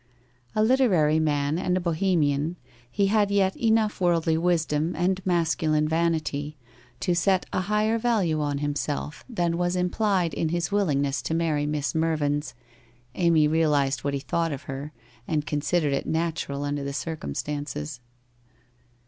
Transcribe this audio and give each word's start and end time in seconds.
A 0.55 0.63
literary 0.63 1.19
man 1.19 1.59
and 1.59 1.77
a 1.77 1.79
Bohemian, 1.79 2.55
he 2.89 3.05
had 3.05 3.29
yet 3.29 3.55
enough 3.55 4.01
worldly 4.01 4.35
wisdom 4.35 4.95
and 4.95 5.23
masculine 5.27 5.87
vanity 5.87 6.57
to 7.01 7.13
set 7.13 7.45
a 7.53 7.59
higher 7.69 7.99
value 7.99 8.37
34 8.37 8.39
WHITE 8.39 8.45
ROSE 8.47 8.49
OP 8.49 8.57
WEARY 8.57 8.67
LEAF 8.67 8.75
35 8.79 8.95
on 8.95 9.11
himself 9.11 9.25
than 9.29 9.57
was 9.59 9.75
implied 9.75 10.33
in 10.33 10.49
his 10.49 10.71
willingness 10.71 11.21
to 11.21 11.33
marry 11.35 11.81
Sir 11.83 11.99
Mervyn's— 11.99 12.55
Amy 13.13 13.47
realised 13.47 14.03
what 14.03 14.15
he 14.15 14.19
thought 14.19 14.51
of 14.51 14.63
her, 14.63 14.91
and 15.27 15.45
considered 15.45 15.93
it 15.93 16.07
natural 16.07 16.63
under 16.63 16.83
the 16.83 16.93
circumstances. 16.93 17.99